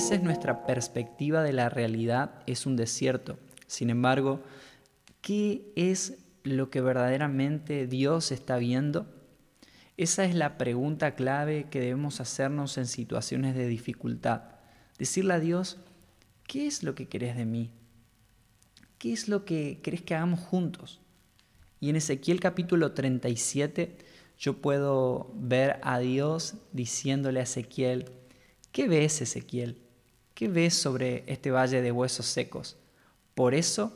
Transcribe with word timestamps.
veces 0.00 0.22
nuestra 0.22 0.64
perspectiva 0.64 1.42
de 1.42 1.52
la 1.52 1.68
realidad 1.68 2.42
es 2.46 2.64
un 2.64 2.74
desierto. 2.74 3.38
Sin 3.66 3.90
embargo, 3.90 4.40
¿qué 5.20 5.70
es 5.76 6.16
lo 6.42 6.70
que 6.70 6.80
verdaderamente 6.80 7.86
Dios 7.86 8.32
está 8.32 8.56
viendo? 8.56 9.06
Esa 9.98 10.24
es 10.24 10.34
la 10.34 10.56
pregunta 10.56 11.14
clave 11.14 11.66
que 11.68 11.80
debemos 11.80 12.18
hacernos 12.22 12.78
en 12.78 12.86
situaciones 12.86 13.54
de 13.54 13.66
dificultad. 13.66 14.44
Decirle 14.98 15.34
a 15.34 15.38
Dios, 15.38 15.76
¿qué 16.46 16.66
es 16.66 16.82
lo 16.82 16.94
que 16.94 17.06
querés 17.06 17.36
de 17.36 17.44
mí? 17.44 17.70
¿Qué 18.96 19.12
es 19.12 19.28
lo 19.28 19.44
que 19.44 19.80
querés 19.82 20.00
que 20.00 20.14
hagamos 20.14 20.40
juntos? 20.40 21.02
Y 21.78 21.90
en 21.90 21.96
Ezequiel 21.96 22.40
capítulo 22.40 22.92
37 22.92 23.98
yo 24.38 24.62
puedo 24.62 25.30
ver 25.34 25.78
a 25.82 25.98
Dios 25.98 26.54
diciéndole 26.72 27.40
a 27.40 27.42
Ezequiel, 27.42 28.10
¿qué 28.72 28.88
ves 28.88 29.20
Ezequiel? 29.20 29.89
¿Qué 30.40 30.48
ves 30.48 30.72
sobre 30.72 31.22
este 31.26 31.50
valle 31.50 31.82
de 31.82 31.92
huesos 31.92 32.24
secos? 32.24 32.78
Por 33.34 33.52
eso 33.52 33.92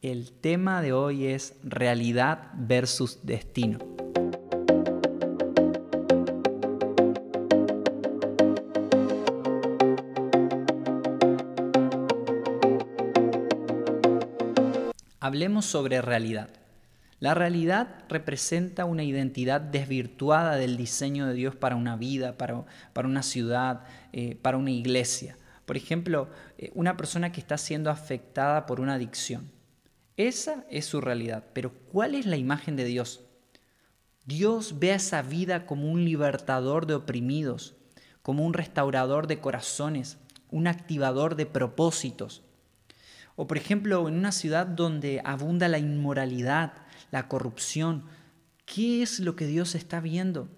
el 0.00 0.30
tema 0.30 0.80
de 0.80 0.92
hoy 0.92 1.26
es 1.26 1.56
realidad 1.64 2.52
versus 2.54 3.18
destino. 3.24 3.80
Hablemos 15.18 15.64
sobre 15.66 16.00
realidad. 16.00 16.48
La 17.18 17.34
realidad 17.34 18.04
representa 18.08 18.84
una 18.84 19.02
identidad 19.02 19.60
desvirtuada 19.60 20.54
del 20.54 20.76
diseño 20.76 21.26
de 21.26 21.34
Dios 21.34 21.56
para 21.56 21.74
una 21.74 21.96
vida, 21.96 22.38
para, 22.38 22.64
una 23.04 23.24
ciudad, 23.24 23.82
eh, 24.12 24.36
para 24.40 24.58
una 24.58 24.70
iglesia. 24.70 25.36
Por 25.68 25.76
ejemplo, 25.76 26.30
eh, 26.56 26.72
una 26.74 26.96
persona 26.96 27.30
que 27.30 27.42
está 27.42 27.58
siendo 27.58 27.90
afectada 27.90 28.64
por 28.64 28.80
una 28.80 28.94
adicción. 28.94 29.52
Esa 30.16 30.64
es 30.70 30.86
su 30.86 31.02
realidad. 31.02 31.44
Pero 31.52 31.74
¿cuál 31.92 32.14
es 32.14 32.24
la 32.24 32.38
imagen 32.38 32.74
de 32.74 32.86
Dios? 32.86 33.20
Dios 34.24 34.78
ve 34.78 34.92
a 34.92 34.94
esa 34.94 35.20
vida 35.20 35.66
como 35.66 35.92
un 35.92 36.06
libertador 36.06 36.86
de 36.86 36.94
oprimidos, 36.94 37.76
como 38.22 38.46
un 38.46 38.54
restaurador 38.54 39.26
de 39.26 39.40
corazones, 39.40 40.16
un 40.50 40.68
activador 40.68 41.36
de 41.36 41.44
propósitos. 41.44 42.40
O 43.36 43.46
por 43.46 43.58
ejemplo, 43.58 44.08
en 44.08 44.14
una 44.14 44.32
ciudad 44.32 44.66
donde 44.66 45.20
abunda 45.22 45.68
la 45.68 45.78
inmoralidad, 45.78 46.72
la 47.10 47.28
corrupción. 47.28 48.04
¿Qué 48.64 49.02
es 49.02 49.20
lo 49.20 49.36
que 49.36 49.46
Dios 49.46 49.74
está 49.74 50.00
viendo? 50.00 50.48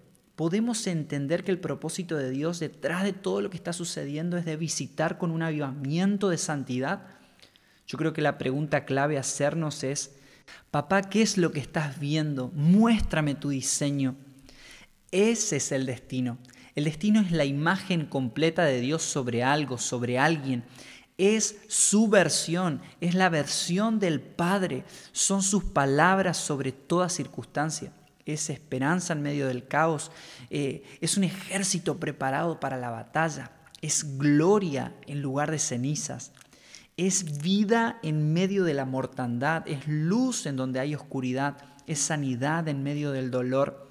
Podemos 0.41 0.86
entender 0.86 1.44
que 1.44 1.50
el 1.50 1.60
propósito 1.60 2.16
de 2.16 2.30
Dios 2.30 2.60
detrás 2.60 3.05
de 3.05 3.12
todo 3.12 3.42
lo 3.42 3.50
que 3.50 3.58
está 3.58 3.74
sucediendo 3.74 4.38
es 4.38 4.47
de 4.47 4.56
visitar 4.56 5.19
con 5.19 5.32
un 5.32 5.42
avivamiento 5.42 6.30
de 6.30 6.38
santidad. 6.38 7.02
Yo 7.86 7.98
creo 7.98 8.14
que 8.14 8.22
la 8.22 8.38
pregunta 8.38 8.86
clave 8.86 9.19
a 9.19 9.20
hacernos 9.20 9.84
es, 9.84 10.16
papá, 10.70 11.02
¿qué 11.02 11.20
es 11.20 11.36
lo 11.36 11.52
que 11.52 11.60
estás 11.60 12.00
viendo? 12.00 12.50
Muéstrame 12.55 13.34
tu 13.34 13.50
diseño. 13.50 14.16
Ese 15.10 15.56
es 15.56 15.72
el 15.72 15.84
destino. 15.84 16.38
El 16.75 16.84
destino 16.84 17.20
es 17.20 17.32
la 17.32 17.44
imagen 17.44 18.06
completa 18.06 18.64
de 18.64 18.80
Dios 18.80 19.02
sobre 19.02 19.42
algo, 19.42 19.77
sobre 19.77 20.19
alguien 20.19 20.64
es 21.19 21.58
su 21.69 22.08
versión, 22.08 22.80
es 23.02 23.14
la 23.14 23.28
versión 23.28 23.98
del 23.98 24.22
Padre, 24.22 24.84
son 25.12 25.42
sus 25.42 25.64
palabras 25.64 26.38
sobre 26.38 26.72
toda 26.72 27.10
circunstancia, 27.10 27.92
es 28.26 28.50
esperanza 28.50 29.12
en 29.12 29.22
medio 29.22 29.46
del 29.46 29.66
caos, 29.66 30.10
eh, 30.50 30.82
es 31.00 31.16
un 31.16 31.24
ejército 31.24 31.98
preparado 31.98 32.60
para 32.60 32.76
la 32.76 32.90
batalla, 32.90 33.53
es 33.81 34.19
gloria 34.19 34.94
en 35.06 35.22
lugar 35.22 35.50
de 35.50 35.58
cenizas, 35.58 36.32
es 36.97 37.41
vida 37.41 37.98
en 38.03 38.32
medio 38.32 38.64
de 38.64 38.75
la 38.75 38.84
mortandad, 38.84 39.66
es 39.66 39.86
luz 39.88 40.47
en 40.47 40.56
donde 40.56 40.81
hay 40.81 40.94
oscuridad, 40.94 41.56
es 41.86 41.98
sanidad 41.98 42.69
en 42.69 42.82
medio 42.82 43.10
del 43.10 43.31
dolor. 43.31 43.88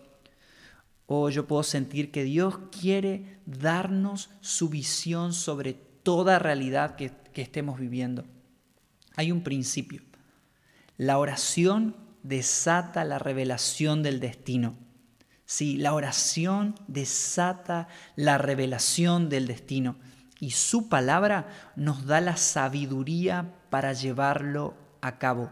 O 1.08 1.24
oh, 1.24 1.30
yo 1.32 1.48
puedo 1.48 1.64
sentir 1.64 2.12
que 2.12 2.24
Dios 2.24 2.60
quiere 2.80 3.40
darnos 3.48 4.30
su 4.42 4.70
visión 4.70 5.34
sobre 5.34 5.74
toda 5.74 6.38
realidad 6.38 6.96
que, 6.96 7.12
estemos 7.34 7.80
viviendo. 7.80 8.26
Hay 9.16 9.32
un 9.32 9.44
principio. 9.44 10.02
La 10.98 11.18
oración 11.18 11.96
desata 12.24 13.04
la 13.04 13.20
revelación 13.20 14.04
del 14.04 14.20
destino. 14.20 14.76
Sí, 15.46 15.78
la 15.78 15.94
oración 15.94 16.76
desata 16.88 17.88
la 18.16 18.38
revelación 18.38 19.30
del 19.30 19.48
destino 19.48 19.98
y 20.40 20.52
su 20.52 20.90
palabra 20.90 21.48
nos 21.76 22.06
da 22.06 22.22
la 22.22 22.38
sabiduría 22.38 23.54
para 23.70 23.94
llevarlo 23.94 24.76
a 25.02 25.18
cabo. 25.18 25.52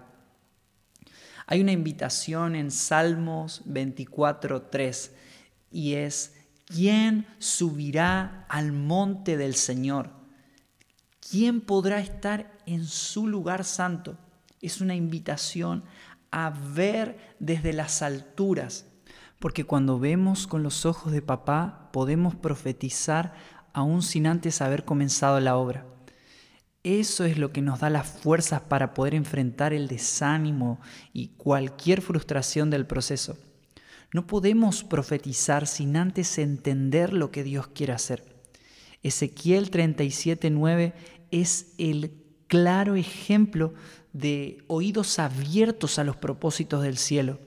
Hay 1.47 1.61
una 1.61 1.71
invitación 1.71 2.55
en 2.55 2.71
Salmos 2.71 3.63
24.3 3.65 5.11
y 5.71 5.93
es, 5.95 6.35
¿quién 6.65 7.25
subirá 7.39 8.45
al 8.49 8.71
monte 8.71 9.37
del 9.37 9.55
Señor? 9.55 10.17
¿quién 11.29 11.61
podrá 11.61 11.99
estar 11.99 12.51
en 12.65 12.85
su 12.85 13.27
lugar 13.27 13.63
santo? 13.63 14.17
Es 14.61 14.81
una 14.81 14.95
invitación 14.95 15.83
a 16.31 16.49
ver 16.49 17.17
desde 17.39 17.73
las 17.73 18.01
alturas, 18.01 18.85
porque 19.39 19.63
cuando 19.63 19.99
vemos 19.99 20.47
con 20.47 20.63
los 20.63 20.85
ojos 20.85 21.11
de 21.11 21.21
papá 21.21 21.89
podemos 21.91 22.35
profetizar 22.35 23.33
aún 23.73 24.01
sin 24.01 24.27
antes 24.27 24.61
haber 24.61 24.85
comenzado 24.85 25.39
la 25.39 25.55
obra. 25.55 25.85
Eso 26.83 27.25
es 27.25 27.37
lo 27.37 27.51
que 27.51 27.61
nos 27.61 27.81
da 27.81 27.89
las 27.89 28.07
fuerzas 28.07 28.61
para 28.61 28.93
poder 28.93 29.13
enfrentar 29.13 29.73
el 29.73 29.87
desánimo 29.87 30.79
y 31.11 31.29
cualquier 31.37 32.01
frustración 32.01 32.69
del 32.69 32.87
proceso. 32.87 33.37
No 34.13 34.25
podemos 34.25 34.83
profetizar 34.83 35.67
sin 35.67 35.97
antes 35.97 36.37
entender 36.37 37.11
lo 37.11 37.29
que 37.29 37.43
Dios 37.43 37.67
quiere 37.67 37.93
hacer. 37.93 38.23
Ezequiel 39.03 39.69
37:9 39.69 40.93
es 41.31 41.73
el 41.77 42.26
claro 42.47 42.95
ejemplo 42.95 43.73
de 44.13 44.63
oídos 44.67 45.19
abiertos 45.19 45.99
a 45.99 46.03
los 46.03 46.15
propósitos 46.15 46.83
del 46.83 46.97
cielo. 46.97 47.39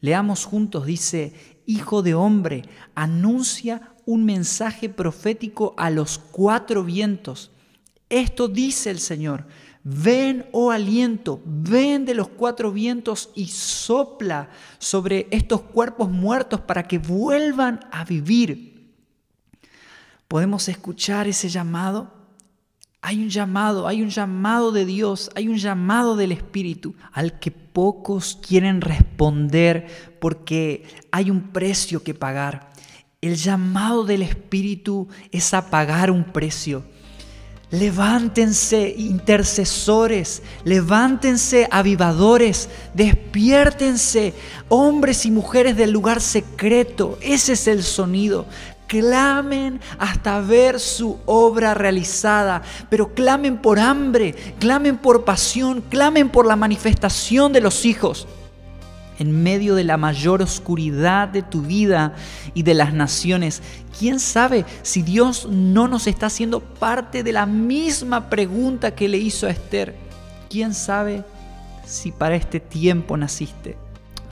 Leamos 0.00 0.44
juntos, 0.44 0.84
dice, 0.84 1.32
Hijo 1.64 2.02
de 2.02 2.14
hombre, 2.14 2.64
anuncia 2.94 3.94
un 4.04 4.24
mensaje 4.24 4.88
profético 4.88 5.74
a 5.76 5.90
los 5.90 6.18
cuatro 6.18 6.82
vientos. 6.82 7.52
Esto 8.08 8.48
dice 8.48 8.90
el 8.90 8.98
Señor, 8.98 9.46
ven, 9.84 10.46
oh 10.52 10.70
aliento, 10.72 11.40
ven 11.44 12.04
de 12.04 12.14
los 12.14 12.28
cuatro 12.28 12.72
vientos 12.72 13.30
y 13.34 13.46
sopla 13.46 14.50
sobre 14.78 15.28
estos 15.30 15.62
cuerpos 15.62 16.10
muertos 16.10 16.60
para 16.60 16.82
que 16.82 16.98
vuelvan 16.98 17.80
a 17.92 18.04
vivir. 18.04 18.92
¿Podemos 20.26 20.68
escuchar 20.68 21.28
ese 21.28 21.48
llamado? 21.48 22.21
Hay 23.04 23.20
un 23.20 23.30
llamado, 23.30 23.88
hay 23.88 24.00
un 24.00 24.10
llamado 24.10 24.70
de 24.70 24.86
Dios, 24.86 25.28
hay 25.34 25.48
un 25.48 25.56
llamado 25.56 26.14
del 26.14 26.30
Espíritu 26.30 26.94
al 27.12 27.40
que 27.40 27.50
pocos 27.50 28.38
quieren 28.40 28.80
responder 28.80 30.16
porque 30.20 30.84
hay 31.10 31.28
un 31.28 31.48
precio 31.48 32.04
que 32.04 32.14
pagar. 32.14 32.70
El 33.20 33.34
llamado 33.34 34.04
del 34.04 34.22
Espíritu 34.22 35.08
es 35.32 35.52
a 35.52 35.68
pagar 35.68 36.12
un 36.12 36.22
precio. 36.22 36.84
Levántense 37.72 38.94
intercesores, 38.96 40.42
levántense 40.62 41.66
avivadores, 41.72 42.68
despiértense 42.94 44.32
hombres 44.68 45.26
y 45.26 45.32
mujeres 45.32 45.76
del 45.76 45.90
lugar 45.90 46.20
secreto. 46.20 47.18
Ese 47.20 47.54
es 47.54 47.66
el 47.66 47.82
sonido 47.82 48.46
clamen 48.92 49.80
hasta 49.98 50.38
ver 50.42 50.78
su 50.78 51.18
obra 51.24 51.72
realizada, 51.72 52.60
pero 52.90 53.14
clamen 53.14 53.56
por 53.56 53.78
hambre, 53.78 54.34
clamen 54.60 54.98
por 54.98 55.24
pasión, 55.24 55.80
clamen 55.80 56.28
por 56.28 56.44
la 56.44 56.56
manifestación 56.56 57.54
de 57.54 57.62
los 57.62 57.86
hijos. 57.86 58.28
En 59.18 59.42
medio 59.42 59.74
de 59.76 59.84
la 59.84 59.96
mayor 59.96 60.42
oscuridad 60.42 61.28
de 61.28 61.40
tu 61.40 61.62
vida 61.62 62.14
y 62.52 62.64
de 62.64 62.74
las 62.74 62.92
naciones, 62.92 63.62
¿quién 63.98 64.20
sabe 64.20 64.66
si 64.82 65.00
Dios 65.00 65.48
no 65.48 65.88
nos 65.88 66.06
está 66.06 66.26
haciendo 66.26 66.60
parte 66.60 67.22
de 67.22 67.32
la 67.32 67.46
misma 67.46 68.28
pregunta 68.28 68.94
que 68.94 69.08
le 69.08 69.16
hizo 69.16 69.46
a 69.46 69.50
Esther? 69.50 69.96
¿Quién 70.50 70.74
sabe 70.74 71.24
si 71.86 72.12
para 72.12 72.34
este 72.34 72.60
tiempo 72.60 73.16
naciste? 73.16 73.78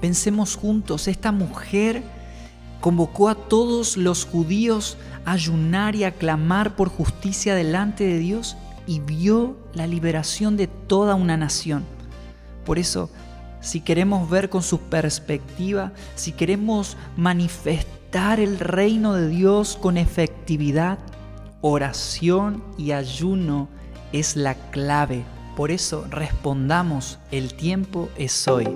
Pensemos 0.02 0.54
juntos, 0.54 1.08
esta 1.08 1.32
mujer 1.32 2.19
convocó 2.80 3.28
a 3.28 3.34
todos 3.34 3.96
los 3.96 4.24
judíos 4.24 4.96
a 5.24 5.32
ayunar 5.32 5.94
y 5.94 6.04
a 6.04 6.12
clamar 6.12 6.76
por 6.76 6.88
justicia 6.88 7.54
delante 7.54 8.04
de 8.04 8.18
Dios 8.18 8.56
y 8.86 9.00
vio 9.00 9.56
la 9.74 9.86
liberación 9.86 10.56
de 10.56 10.66
toda 10.66 11.14
una 11.14 11.36
nación. 11.36 11.84
Por 12.64 12.78
eso, 12.78 13.10
si 13.60 13.80
queremos 13.80 14.28
ver 14.28 14.48
con 14.48 14.62
su 14.62 14.80
perspectiva, 14.80 15.92
si 16.14 16.32
queremos 16.32 16.96
manifestar 17.16 18.40
el 18.40 18.58
reino 18.58 19.14
de 19.14 19.28
Dios 19.28 19.78
con 19.80 19.96
efectividad, 19.96 20.98
oración 21.60 22.64
y 22.78 22.92
ayuno 22.92 23.68
es 24.12 24.36
la 24.36 24.54
clave. 24.70 25.24
Por 25.56 25.70
eso 25.70 26.06
respondamos, 26.10 27.18
el 27.30 27.54
tiempo 27.54 28.08
es 28.16 28.48
hoy. 28.48 28.66